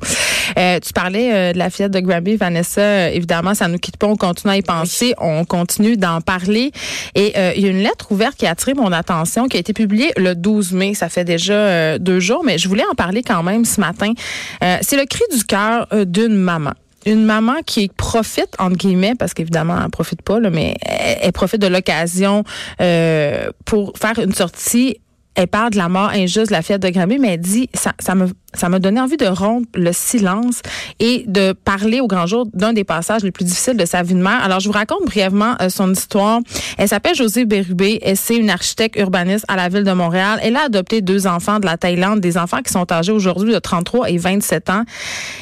Euh, 0.57 0.79
tu 0.79 0.93
parlais 0.93 1.33
euh, 1.33 1.53
de 1.53 1.57
la 1.57 1.69
fillette 1.69 1.91
de 1.91 1.99
Granby, 1.99 2.35
Vanessa. 2.35 3.11
évidemment, 3.11 3.53
ça 3.53 3.67
nous 3.67 3.77
quitte 3.77 3.97
pas. 3.97 4.07
On 4.07 4.15
continue 4.15 4.53
à 4.53 4.57
y 4.57 4.61
penser. 4.61 5.13
On 5.17 5.45
continue 5.45 5.97
d'en 5.97 6.21
parler. 6.21 6.71
Et 7.15 7.33
il 7.55 7.63
y 7.63 7.67
a 7.67 7.69
une 7.69 7.83
lettre 7.83 8.11
ouverte 8.11 8.35
qui 8.35 8.45
a 8.45 8.51
attiré 8.51 8.73
mon 8.73 8.91
attention, 8.91 9.47
qui 9.47 9.57
a 9.57 9.59
été 9.59 9.73
publiée 9.73 10.11
le 10.17 10.35
12 10.35 10.73
mai. 10.73 10.93
Ça 10.93 11.09
fait 11.09 11.23
déjà 11.23 11.97
deux 11.99 12.19
jours, 12.19 12.43
mais 12.43 12.57
je 12.57 12.67
voulais 12.67 12.85
en 12.91 12.95
parler 12.95 13.23
quand 13.23 13.43
même 13.43 13.65
ce 13.65 13.79
matin. 13.79 14.13
C'est 14.61 14.97
le 14.97 15.05
cri 15.05 15.23
du 15.35 15.43
cœur 15.43 15.87
d'une 16.05 16.35
maman 16.35 16.73
une 17.07 17.23
maman 17.23 17.55
qui 17.65 17.87
profite 17.87 18.53
entre 18.59 18.75
guillemets 18.75 19.15
parce 19.15 19.33
qu'évidemment 19.33 19.81
elle 19.81 19.89
profite 19.89 20.21
pas 20.21 20.39
mais 20.51 20.75
elle, 20.81 21.31
profite 21.31 21.61
de 21.61 21.67
l'occasion 21.67 22.43
euh, 22.81 23.49
pour 23.65 23.93
faire 23.97 24.19
une 24.19 24.33
sortie. 24.33 24.99
Elle 25.35 25.47
parle 25.47 25.71
de 25.71 25.77
la 25.77 25.87
mort 25.87 26.09
injuste 26.09 26.47
de 26.47 26.51
la 26.51 26.63
fillette 26.63 26.81
de 26.81 26.89
Granby, 26.89 27.19
mais 27.19 27.35
elle 27.35 27.39
dit 27.39 27.69
ça, 27.73 27.93
ça 27.99 28.15
me 28.15 28.27
ça 28.53 28.69
m'a 28.69 28.79
donné 28.79 28.99
envie 29.01 29.17
de 29.17 29.25
rompre 29.25 29.67
le 29.75 29.91
silence 29.91 30.61
et 30.99 31.25
de 31.27 31.51
parler 31.51 31.99
au 31.99 32.07
grand 32.07 32.25
jour 32.27 32.45
d'un 32.53 32.71
des 32.71 32.85
passages 32.85 33.23
les 33.23 33.31
plus 33.31 33.43
difficiles 33.43 33.75
de 33.75 33.85
sa 33.85 34.03
vie 34.03 34.13
de 34.13 34.21
mère. 34.21 34.41
Alors, 34.41 34.61
je 34.61 34.67
vous 34.67 34.73
raconte 34.73 35.05
brièvement 35.05 35.55
euh, 35.61 35.69
son 35.69 35.91
histoire. 35.91 36.39
Elle 36.77 36.87
s'appelle 36.87 37.13
Josée 37.13 37.45
Bérubé. 37.45 37.99
Elle 38.01 38.15
c'est 38.15 38.37
une 38.37 38.49
architecte 38.49 38.97
urbaniste 38.97 39.45
à 39.49 39.57
la 39.57 39.67
ville 39.67 39.83
de 39.83 39.91
Montréal. 39.91 40.39
Elle 40.41 40.55
a 40.55 40.65
adopté 40.65 41.01
deux 41.01 41.27
enfants 41.27 41.59
de 41.59 41.65
la 41.65 41.77
Thaïlande, 41.77 42.19
des 42.21 42.37
enfants 42.37 42.61
qui 42.65 42.71
sont 42.71 42.89
âgés 42.91 43.11
aujourd'hui 43.11 43.53
de 43.53 43.59
33 43.59 44.09
et 44.09 44.17
27 44.17 44.69
ans. 44.69 44.83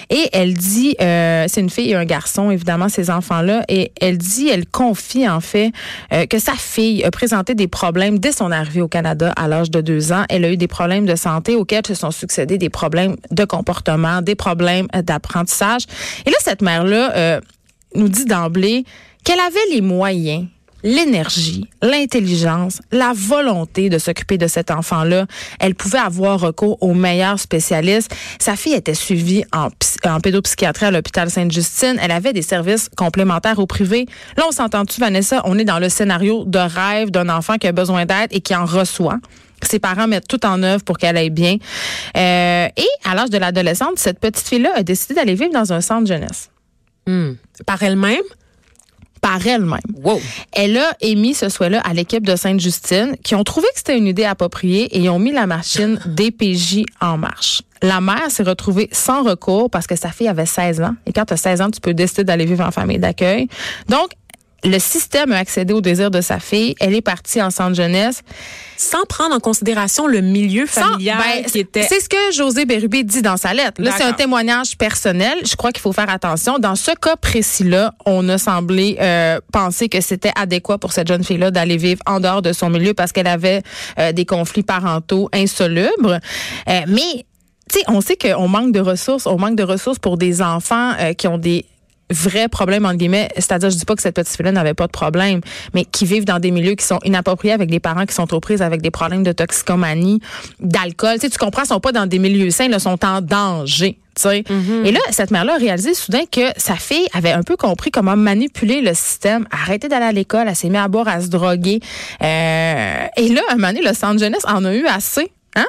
Et 0.10 0.28
elle 0.34 0.56
dit, 0.56 0.96
euh, 1.00 1.46
c'est 1.48 1.62
une 1.62 1.70
fille 1.70 1.92
et 1.92 1.96
un 1.96 2.06
garçon, 2.06 2.50
évidemment, 2.50 2.90
ces 2.90 3.12
enfants-là. 3.12 3.64
Et 3.70 3.92
elle 4.02 4.18
dit, 4.18 4.50
elle 4.50 4.66
confie 4.68 5.30
en 5.30 5.42
fait 5.42 5.72
euh, 6.12 6.26
que 6.26 6.40
sa 6.40 6.54
fille 6.54 7.04
a 7.04 7.12
présenté 7.12 7.54
des 7.54 7.68
problèmes 7.68 8.20
dès 8.20 8.32
son 8.32 8.52
arrivée 8.52 8.82
au 8.82 8.88
Canada 8.88 9.32
à 9.36 9.48
l'âge 9.48 9.70
de 9.70 9.82
deux 9.82 10.12
ans. 10.12 10.26
Elle 10.30 10.44
a 10.44 10.52
eu 10.52 10.58
des 10.58 10.68
problèmes 10.68 11.06
de 11.06 11.16
santé 11.16 11.56
auxquels 11.56 11.86
se 11.88 11.94
sont 11.94 12.12
succédés 12.12 12.58
des 12.58 12.70
problèmes 12.70 12.95
de 13.32 13.46
comportement, 13.46 14.22
des 14.22 14.36
problèmes 14.36 14.88
euh, 14.96 15.02
d'apprentissage. 15.02 15.84
Et 16.26 16.30
là, 16.30 16.38
cette 16.42 16.62
mère-là 16.62 17.16
euh, 17.16 17.42
nous 17.96 18.10
dit 18.10 18.26
d'emblée 18.26 18.86
qu'elle 19.24 19.40
avait 19.40 19.66
les 19.72 19.82
moyens 19.82 20.46
l'énergie, 20.86 21.68
l'intelligence, 21.82 22.80
la 22.92 23.12
volonté 23.16 23.90
de 23.90 23.98
s'occuper 23.98 24.38
de 24.38 24.46
cet 24.48 24.70
enfant-là. 24.70 25.26
Elle 25.60 25.74
pouvait 25.74 25.98
avoir 25.98 26.40
recours 26.40 26.78
aux 26.82 26.94
meilleurs 26.94 27.40
spécialistes. 27.40 28.16
Sa 28.40 28.56
fille 28.56 28.76
était 28.76 28.94
suivie 28.94 29.44
en, 29.52 29.70
en 30.08 30.20
pédopsychiatrie 30.20 30.86
à 30.86 30.92
l'hôpital 30.92 31.32
Sainte-Justine. 31.32 31.98
Elle 32.00 32.12
avait 32.12 32.34
des 32.34 32.44
services 32.44 32.90
complémentaires 32.96 33.58
au 33.58 33.66
privé. 33.66 34.06
Là, 34.38 34.44
on 34.48 34.52
s'entend-tu, 34.52 35.00
Vanessa? 35.02 35.42
On 35.46 35.58
est 35.58 35.66
dans 35.66 35.80
le 35.80 35.90
scénario 35.90 36.46
de 36.46 36.60
rêve 36.60 37.10
d'un 37.10 37.30
enfant 37.30 37.58
qui 37.58 37.66
a 37.66 37.72
besoin 37.72 38.06
d'aide 38.06 38.28
et 38.30 38.42
qui 38.42 38.56
en 38.56 38.66
reçoit. 38.66 39.18
Ses 39.66 39.80
parents 39.80 40.08
mettent 40.08 40.28
tout 40.28 40.46
en 40.46 40.62
œuvre 40.64 40.84
pour 40.84 40.98
qu'elle 40.98 41.18
aille 41.18 41.30
bien. 41.30 41.58
Euh, 42.18 42.68
et 42.76 42.88
à 43.04 43.16
l'âge 43.16 43.30
de 43.30 43.38
l'adolescente, 43.38 43.98
cette 43.98 44.20
petite 44.20 44.48
fille-là 44.48 44.72
a 44.76 44.84
décidé 44.84 45.16
d'aller 45.16 45.36
vivre 45.36 45.54
dans 45.54 45.74
un 45.74 45.82
centre 45.82 46.08
jeunesse. 46.08 46.50
Hmm. 47.08 47.34
Par 47.66 47.82
elle-même? 47.84 48.24
Par 49.22 49.46
elle-même. 49.46 49.80
Wow. 50.04 50.22
Elle 50.52 50.78
a 50.78 50.96
émis 51.02 51.34
ce 51.34 51.50
souhait-là 51.50 51.82
à 51.82 51.94
l'équipe 51.94 52.26
de 52.26 52.36
Sainte-Justine 52.36 53.16
qui 53.24 53.36
ont 53.36 53.44
trouvé 53.44 53.68
que 53.74 53.78
c'était 53.78 53.98
une 53.98 54.08
idée 54.08 54.26
appropriée 54.26 54.98
et 55.00 55.10
ont 55.10 55.20
mis 55.20 55.32
la 55.32 55.48
machine 55.48 56.00
DPJ 56.06 56.84
en 57.02 57.18
marche. 57.18 57.62
La 57.82 58.02
mère 58.02 58.30
s'est 58.30 58.44
retrouvée 58.44 58.90
sans 58.92 59.24
recours 59.24 59.70
parce 59.70 59.88
que 59.88 59.96
sa 59.96 60.10
fille 60.10 60.28
avait 60.28 60.46
16 60.46 60.82
ans. 60.82 60.96
Et 61.06 61.14
quand 61.14 61.26
tu 61.26 61.34
as 61.34 61.38
16 61.38 61.62
ans, 61.62 61.72
tu 61.72 61.82
peux 61.82 61.94
décider 61.94 62.24
d'aller 62.24 62.46
vivre 62.46 62.66
en 62.66 62.72
famille 62.72 63.00
d'accueil. 63.00 63.48
Donc, 63.90 64.10
le 64.64 64.80
système 64.80 65.32
a 65.32 65.38
accédé 65.38 65.74
au 65.74 65.82
désir 65.82 66.10
de 66.10 66.22
sa 66.22 66.40
fille. 66.40 66.76
Elle 66.80 66.96
est 66.96 67.02
partie 67.02 67.42
en 67.42 67.52
centre 67.52 67.76
jeunesse. 67.76 68.22
Sans 68.78 69.04
prendre 69.08 69.36
en 69.36 69.40
considération 69.40 70.06
le 70.08 70.22
milieu 70.22 70.66
Sans- 70.66 70.82
familial 70.82 71.18
ben, 71.18 71.46
qui 71.46 71.60
était... 71.60 71.84
C'est 71.84 72.00
ce 72.02 72.10
que 72.10 72.34
José 72.34 72.66
Bérubé 72.66 73.04
dit 73.04 73.22
dans 73.22 73.38
sa 73.38 73.54
lettre. 73.54 73.82
Là, 73.82 73.92
c'est 73.96 74.04
un 74.04 74.14
témoignage 74.14 74.78
personnel. 74.78 75.38
Je 75.46 75.56
crois 75.56 75.72
qu'il 75.72 75.82
faut 75.82 75.94
faire 75.94 76.10
attention. 76.10 76.60
Dans 76.60 76.76
ce 76.76 76.92
cas 76.92 77.16
précis-là, 77.16 77.94
on 78.06 78.28
a 78.28 78.38
semblé 78.38 78.98
euh, 79.00 79.40
penser 79.54 79.88
que 79.88 80.02
c'était 80.02 80.32
adéquat 80.36 80.78
pour 80.78 80.92
cette 80.92 81.08
jeune 81.08 81.24
fille-là 81.24 81.52
d'aller 81.52 81.78
vivre 81.78 82.02
en 82.06 82.20
dehors 82.20 82.42
de 82.42 82.52
son 82.52 82.70
milieu 82.70 82.94
parce 82.94 83.12
qu'elle 83.12 83.28
avait 83.28 83.62
euh, 83.98 84.12
des 84.12 84.26
conflits 84.26 84.64
parentaux 84.64 85.30
insolubles. 85.32 86.20
Euh, 86.68 86.82
mais 86.88 87.26
tu 87.72 87.80
sais, 87.80 87.86
on 87.88 88.02
sait 88.02 88.18
qu'on 88.18 88.48
manque 88.48 88.74
de 88.74 88.80
ressources. 88.80 89.26
On 89.26 89.38
manque 89.38 89.56
de 89.56 89.64
ressources 89.64 90.00
pour 90.00 90.18
des 90.18 90.42
enfants 90.42 90.94
euh, 91.00 91.14
qui 91.14 91.28
ont 91.28 91.38
des 91.38 91.66
vrais 92.12 92.48
problèmes 92.48 92.86
entre 92.86 92.98
guillemets, 92.98 93.30
c'est-à-dire 93.36 93.70
je 93.70 93.78
dis 93.78 93.86
pas 93.86 93.96
que 93.96 94.02
cette 94.02 94.16
petite 94.16 94.36
fille-là 94.36 94.52
n'avait 94.52 94.74
pas 94.74 94.88
de 94.88 94.92
problème, 94.92 95.42
mais 95.74 95.86
qui 95.86 96.06
vivent 96.06 96.26
dans 96.26 96.40
des 96.40 96.52
milieux 96.52 96.76
qui 96.76 96.86
sont 96.86 97.00
inappropriés 97.04 97.54
avec 97.54 97.70
des 97.70 97.80
parents 97.80 98.06
qui 98.06 98.14
sont 98.14 98.28
trop 98.28 98.40
prises 98.40 98.62
avec 98.62 98.82
des 98.82 98.92
problèmes 98.92 99.24
de 99.24 99.32
toxicomanie, 99.32 100.22
d'alcool. 100.60 101.16
Tu 101.16 101.22
sais, 101.22 101.30
tu 101.30 101.38
comprends, 101.38 101.66
sont 101.66 101.80
pas 101.80 101.92
dans 101.92 102.06
des 102.06 102.20
milieux 102.20 102.52
sains, 102.52 102.66
ils 102.66 102.80
sont 102.80 103.04
en 103.04 103.22
danger. 103.22 103.98
tu 104.16 104.22
sais. 104.22 104.44
Et 104.84 104.92
là, 104.92 105.00
cette 105.10 105.32
mère-là 105.32 105.56
a 105.56 105.58
réalisé 105.58 105.94
soudain 105.94 106.24
que 106.32 106.42
sa 106.58 106.76
fille 106.76 107.08
avait 107.14 107.32
un 107.32 107.44
peu 107.44 107.58
compris 107.58 107.92
comment 107.92 108.16
manipuler 108.16 108.82
le 108.82 108.94
système, 108.94 109.48
arrêter 109.52 109.88
d'aller 109.88 110.06
à 110.06 110.12
l'école, 110.12 110.48
elle 110.48 110.56
s'est 110.56 110.70
mise 110.70 110.80
à 110.80 110.88
boire, 110.88 111.08
à 111.08 111.22
se 111.22 111.28
droguer. 111.28 111.80
Euh, 112.22 113.06
et 113.18 113.30
là, 113.30 113.42
un 113.50 113.56
moment 113.56 113.70
donné, 113.70 113.82
le 113.82 113.94
centre 113.94 114.20
jeunesse 114.20 114.44
en 114.48 114.64
a 114.66 114.74
eu 114.76 114.86
assez. 114.86 115.32
Hein? 115.56 115.66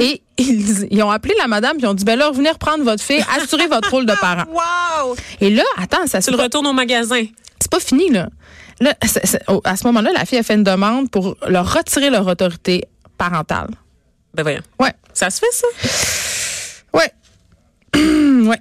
Et 0.00 0.22
ils, 0.38 0.86
ils 0.90 1.02
ont 1.02 1.10
appelé 1.10 1.34
la 1.38 1.46
madame 1.48 1.72
puis 1.76 1.82
ils 1.82 1.86
ont 1.88 1.94
dit 1.94 2.04
ben 2.04 2.16
là 2.18 2.30
venez 2.30 2.50
reprendre 2.50 2.84
votre 2.84 3.02
fille, 3.02 3.24
assurez 3.40 3.66
votre 3.66 3.90
rôle 3.90 4.06
de 4.06 4.14
parent. 4.20 4.44
Wow! 4.50 5.16
Et 5.40 5.50
là, 5.50 5.64
attends, 5.76 6.06
ça 6.06 6.18
Tu 6.18 6.24
c'est 6.26 6.30
le 6.30 6.36
pas, 6.36 6.44
retournes 6.44 6.66
au 6.66 6.72
magasin. 6.72 7.24
c'est 7.60 7.70
pas 7.70 7.80
fini 7.80 8.10
là. 8.10 8.28
Là, 8.80 8.94
au- 9.48 9.60
à 9.64 9.76
ce 9.76 9.84
moment-là, 9.88 10.10
la 10.14 10.24
fille 10.24 10.38
a 10.38 10.42
fait 10.44 10.54
une 10.54 10.62
demande 10.64 11.10
pour 11.10 11.36
leur 11.48 11.72
retirer 11.74 12.10
leur 12.10 12.26
autorité 12.26 12.84
parentale. 13.16 13.68
Ben 14.34 14.42
voyons. 14.44 14.60
Ouais, 14.78 14.92
Ça 15.12 15.30
se 15.30 15.40
fait, 15.40 15.52
ça? 15.52 15.66
ouais. 16.94 17.10
ouais. 17.94 18.58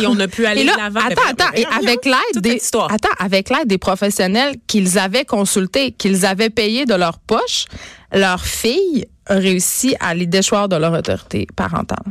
Et 0.00 0.06
on 0.06 0.18
a 0.18 0.26
pu 0.26 0.46
aller 0.46 0.64
là, 0.64 0.72
de 0.72 0.78
l'avant. 0.78 1.00
attends, 1.00 1.08
Ben, 1.08 1.14
ben, 1.14 1.44
attends, 1.44 1.52
ben, 1.54 1.60
et 1.60 1.66
avec 1.66 2.04
l'aide 2.04 2.42
des, 2.42 2.60
attends, 2.88 3.08
avec 3.18 3.50
l'aide 3.50 3.66
des 3.66 3.78
professionnels 3.78 4.54
qu'ils 4.66 4.98
avaient 4.98 5.24
consultés, 5.26 5.92
qu'ils 5.92 6.24
avaient 6.26 6.50
payés 6.50 6.86
de 6.86 6.94
leur 6.94 7.18
poche, 7.18 7.66
leur 8.12 8.44
fille 8.44 9.06
a 9.26 9.34
réussi 9.34 9.94
à 10.00 10.14
les 10.14 10.26
déchoir 10.26 10.68
de 10.68 10.76
leur 10.76 10.92
autorité 10.92 11.46
parentale. 11.54 12.04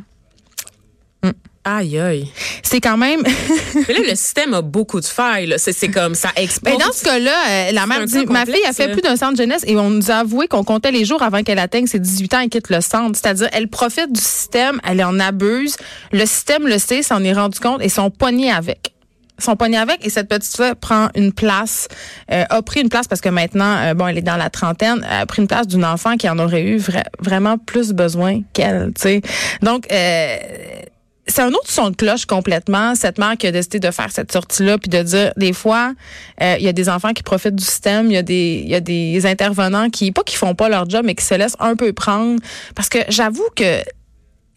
Aïe, 1.65 1.99
aïe. 1.99 2.27
C'est 2.63 2.79
quand 2.79 2.97
même. 2.97 3.21
Mais 3.87 3.93
là, 3.93 3.99
le 4.09 4.15
système 4.15 4.53
a 4.53 4.61
beaucoup 4.61 4.99
de 5.01 5.05
failles. 5.05 5.53
C'est 5.57 5.89
comme 5.89 6.15
ça 6.15 6.29
explose. 6.35 6.73
Mais 6.73 6.83
dans 6.83 6.91
ce 6.91 7.03
cas-là, 7.03 7.31
euh, 7.49 7.71
la 7.73 7.85
mère 7.85 8.05
dit 8.05 8.25
Ma 8.27 8.45
fille 8.45 8.65
a 8.67 8.73
fait 8.73 8.91
plus 8.91 9.01
d'un 9.01 9.17
centre 9.17 9.37
jeunesse 9.37 9.63
et 9.67 9.75
on 9.75 9.89
nous 9.89 10.09
a 10.09 10.15
avoué 10.15 10.47
qu'on 10.47 10.63
comptait 10.63 10.91
les 10.91 11.05
jours 11.05 11.21
avant 11.21 11.43
qu'elle 11.43 11.59
atteigne 11.59 11.85
ses 11.85 11.99
18 11.99 12.33
ans 12.33 12.39
et 12.39 12.49
quitte 12.49 12.69
le 12.69 12.81
centre. 12.81 13.19
C'est-à-dire, 13.21 13.49
elle 13.51 13.67
profite 13.67 14.11
du 14.11 14.21
système, 14.21 14.79
elle 14.87 15.03
en 15.03 15.19
abuse. 15.19 15.75
Le 16.11 16.25
système 16.25 16.65
le 16.65 16.79
sait, 16.79 17.03
s'en 17.03 17.23
est 17.23 17.33
rendu 17.33 17.59
compte 17.59 17.81
et 17.81 17.89
sont 17.89 18.09
pognés 18.09 18.51
avec. 18.51 18.93
Sont 19.39 19.55
pognés 19.55 19.77
avec 19.77 20.05
et 20.05 20.09
cette 20.09 20.27
petite 20.27 20.55
fille 20.55 20.73
prend 20.79 21.09
une 21.15 21.31
place, 21.33 21.87
euh, 22.31 22.43
a 22.49 22.61
pris 22.61 22.81
une 22.81 22.89
place 22.89 23.07
parce 23.07 23.21
que 23.21 23.29
maintenant, 23.29 23.77
euh, 23.77 23.93
bon, 23.93 24.07
elle 24.07 24.17
est 24.17 24.21
dans 24.21 24.35
la 24.37 24.49
trentaine, 24.49 25.03
a 25.09 25.25
pris 25.25 25.41
une 25.41 25.47
place 25.47 25.65
d'une 25.67 25.85
enfant 25.85 26.17
qui 26.17 26.29
en 26.29 26.37
aurait 26.39 26.63
eu 26.63 26.77
vra- 26.77 27.07
vraiment 27.19 27.57
plus 27.57 27.93
besoin 27.93 28.41
qu'elle, 28.53 28.91
tu 28.95 29.01
sais. 29.01 29.21
Donc, 29.61 29.87
euh, 29.91 30.35
c'est 31.27 31.43
un 31.43 31.49
autre 31.49 31.69
son 31.69 31.91
de 31.91 31.95
cloche 31.95 32.25
complètement. 32.25 32.95
Cette 32.95 33.19
mère 33.19 33.37
qui 33.37 33.45
a 33.45 33.51
décidé 33.51 33.79
de 33.79 33.91
faire 33.91 34.11
cette 34.11 34.31
sortie-là, 34.31 34.77
puis 34.79 34.89
de 34.89 35.01
dire, 35.03 35.31
des 35.37 35.53
fois, 35.53 35.93
euh, 36.41 36.55
il 36.59 36.65
y 36.65 36.67
a 36.67 36.73
des 36.73 36.89
enfants 36.89 37.13
qui 37.13 37.21
profitent 37.21 37.55
du 37.55 37.63
système, 37.63 38.07
il 38.07 38.13
y 38.13 38.17
a 38.17 38.23
des, 38.23 38.63
y 38.65 38.73
a 38.73 38.79
des 38.79 39.25
intervenants 39.27 39.89
qui, 39.91 40.11
pas 40.11 40.23
qui 40.23 40.35
font 40.35 40.55
pas 40.55 40.69
leur 40.69 40.89
job, 40.89 41.03
mais 41.05 41.13
qui 41.15 41.23
se 41.23 41.35
laissent 41.35 41.57
un 41.59 41.75
peu 41.75 41.93
prendre. 41.93 42.39
Parce 42.75 42.89
que 42.89 42.97
j'avoue 43.09 43.47
que 43.55 43.81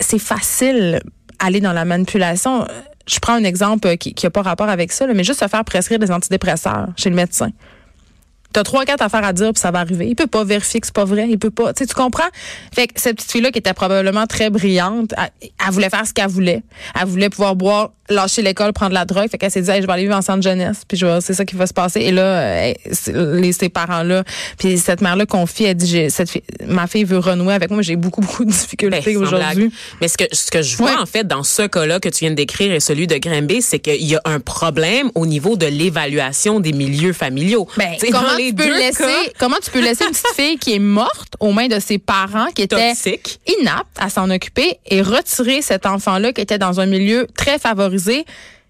c'est 0.00 0.18
facile 0.18 1.00
aller 1.38 1.60
dans 1.60 1.72
la 1.74 1.84
manipulation. 1.84 2.66
Je 3.06 3.18
prends 3.18 3.34
un 3.34 3.44
exemple 3.44 3.96
qui 3.96 4.14
n'a 4.22 4.30
pas 4.30 4.42
rapport 4.42 4.68
avec 4.68 4.92
ça, 4.92 5.06
mais 5.06 5.24
juste 5.24 5.40
se 5.40 5.48
faire 5.48 5.64
prescrire 5.64 5.98
des 5.98 6.10
antidépresseurs 6.10 6.88
chez 6.96 7.10
le 7.10 7.16
médecin. 7.16 7.50
T'as 8.52 8.62
trois, 8.62 8.84
quatre 8.84 9.02
affaires 9.02 9.24
à 9.24 9.32
dire, 9.32 9.52
puis 9.52 9.60
ça 9.60 9.70
va 9.70 9.80
arriver. 9.80 10.06
Il 10.06 10.14
peut 10.14 10.26
pas 10.26 10.44
vérifier 10.44 10.80
que 10.80 10.86
c'est 10.86 10.94
pas 10.94 11.04
vrai. 11.04 11.26
Il 11.28 11.38
peut 11.38 11.50
pas. 11.50 11.72
Tu 11.72 11.86
comprends? 11.86 12.22
Fait 12.74 12.86
que 12.86 13.00
cette 13.00 13.16
petite 13.16 13.32
fille-là, 13.32 13.50
qui 13.50 13.58
était 13.58 13.72
probablement 13.74 14.26
très 14.26 14.50
brillante, 14.50 15.12
elle, 15.16 15.50
elle 15.66 15.72
voulait 15.72 15.90
faire 15.90 16.06
ce 16.06 16.12
qu'elle 16.12 16.28
voulait. 16.28 16.62
Elle 17.00 17.06
voulait 17.06 17.30
pouvoir 17.30 17.56
boire, 17.56 17.90
lâcher 18.08 18.42
l'école, 18.42 18.72
prendre 18.72 18.92
la 18.92 19.04
drogue. 19.04 19.28
Fait 19.30 19.38
qu'elle 19.38 19.50
s'est 19.50 19.62
dit, 19.62 19.70
Hey, 19.70 19.80
je 19.82 19.86
vais 19.86 19.92
aller 19.92 20.02
vivre 20.02 20.16
en 20.16 20.22
centre 20.22 20.42
jeunesse, 20.42 20.82
puis 20.86 20.96
je 20.98 21.06
vais- 21.06 21.20
c'est 21.20 21.34
ça 21.34 21.44
qui 21.44 21.56
va 21.56 21.66
se 21.66 21.72
passer. 21.74 22.00
Et 22.00 22.10
là, 22.12 22.22
euh, 22.22 22.72
les, 23.40 23.52
ces 23.52 23.68
parents-là, 23.68 24.24
puis 24.58 24.76
cette 24.78 25.00
mère-là 25.00 25.24
confie, 25.26 25.64
elle 25.64 25.76
dit, 25.76 25.86
j'ai, 25.86 26.10
cette 26.10 26.30
fille, 26.30 26.42
ma 26.66 26.86
fille 26.86 27.04
veut 27.04 27.18
renouer 27.18 27.54
avec 27.54 27.70
moi. 27.70 27.80
J'ai 27.82 27.96
beaucoup, 27.96 28.20
beaucoup 28.20 28.44
de 28.44 28.50
difficultés 28.50 29.00
Ben, 29.04 29.16
aujourd'hui. 29.16 29.72
Mais 30.00 30.08
ce 30.08 30.16
que, 30.18 30.24
ce 30.32 30.50
que 30.50 30.62
je 30.62 30.76
vois, 30.76 30.90
Ouais. 30.90 30.98
en 31.00 31.06
fait, 31.06 31.26
dans 31.26 31.42
ce 31.42 31.62
cas-là 31.62 32.00
que 32.00 32.08
tu 32.08 32.20
viens 32.20 32.30
de 32.30 32.34
décrire 32.36 32.72
et 32.72 32.80
celui 32.80 33.06
de 33.06 33.16
Grimby, 33.16 33.62
c'est 33.62 33.78
qu'il 33.78 34.02
y 34.04 34.14
a 34.16 34.20
un 34.24 34.40
problème 34.40 35.10
au 35.14 35.24
niveau 35.26 35.56
de 35.56 35.66
l'évaluation 35.66 36.60
des 36.60 36.72
milieux 36.72 37.12
familiaux. 37.12 37.66
Ben, 37.76 37.92
comment 38.10 38.36
tu 38.50 38.54
peux 38.54 38.64
deux 38.64 38.78
laisser, 38.78 39.02
cas, 39.02 39.30
comment 39.38 39.56
tu 39.62 39.70
peux 39.70 39.80
laisser 39.80 40.04
une 40.04 40.10
petite 40.10 40.34
fille 40.34 40.58
qui 40.58 40.74
est 40.74 40.78
morte 40.78 41.34
aux 41.40 41.52
mains 41.52 41.68
de 41.68 41.78
ses 41.78 41.98
parents 41.98 42.48
qui 42.54 42.62
étaient 42.62 42.90
Toxique. 42.90 43.40
inaptes 43.60 43.96
à 43.98 44.10
s'en 44.10 44.30
occuper 44.30 44.78
et 44.86 45.02
retirer 45.02 45.62
cet 45.62 45.86
enfant-là 45.86 46.32
qui 46.32 46.40
était 46.40 46.58
dans 46.58 46.80
un 46.80 46.86
milieu 46.86 47.26
très 47.36 47.58
favorisé, 47.58 48.24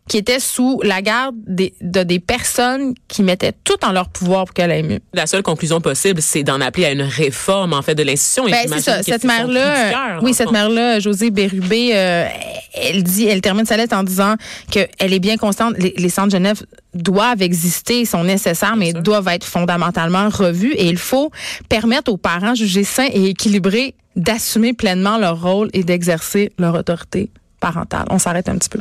qui 0.09 0.19
était 0.19 0.41
sous 0.41 0.81
la 0.83 1.01
garde 1.01 1.37
des, 1.47 1.75
de 1.81 2.03
des 2.03 2.19
personnes 2.19 2.95
qui 3.09 3.23
mettaient 3.23 3.53
tout 3.65 3.77
en 3.85 3.93
leur 3.93 4.09
pouvoir 4.09 4.45
pour 4.47 4.55
qu'elle 4.55 4.71
aille 4.71 4.83
mieux. 4.83 5.01
La 5.15 5.27
seule 5.27 5.43
conclusion 5.43 5.81
possible, 5.81 6.21
c'est 6.21 6.43
d'en 6.43 6.61
appeler 6.61 6.87
à 6.87 6.93
une 6.93 7.03
réforme, 7.03 7.73
en 7.73 7.83
fait, 7.83 7.95
de 7.95 8.03
l'institution. 8.03 8.45
Ben, 8.45 8.67
c'est 8.69 8.81
ça. 8.81 9.03
Cette 9.03 9.25
mère-là, 9.25 10.17
euh, 10.17 10.21
oui, 10.23 10.35
cette 10.35 10.51
mère-là, 10.51 10.99
José 10.99 11.31
Bérubé, 11.31 11.91
euh, 11.95 12.27
elle 12.75 13.03
dit, 13.03 13.27
elle 13.27 13.41
termine 13.41 13.65
sa 13.65 13.77
lettre 13.77 13.97
en 13.97 14.03
disant 14.03 14.35
qu'elle 14.71 15.13
est 15.13 15.21
bien 15.21 15.37
consciente, 15.37 15.75
les, 15.79 15.95
les 15.97 16.09
centres 16.09 16.31
Genève 16.31 16.63
doivent 16.95 17.43
exister, 17.43 18.01
ils 18.01 18.07
sont 18.07 18.25
nécessaires, 18.25 18.77
mais 18.77 18.93
doivent 18.93 19.29
être 19.29 19.45
fondamentalement 19.45 20.29
revus 20.29 20.73
et 20.73 20.89
il 20.89 20.99
faut 20.99 21.31
permettre 21.69 22.13
aux 22.13 22.17
parents 22.17 22.55
jugés 22.55 22.85
sains 22.85 23.09
et 23.13 23.27
équilibrés 23.31 23.95
d'assumer 24.17 24.73
pleinement 24.73 25.17
leur 25.17 25.41
rôle 25.41 25.71
et 25.73 25.85
d'exercer 25.85 26.53
leur 26.59 26.75
autorité 26.75 27.31
parentale. 27.61 28.05
On 28.11 28.19
s'arrête 28.19 28.49
un 28.49 28.59
petit 28.59 28.69
peu. 28.69 28.81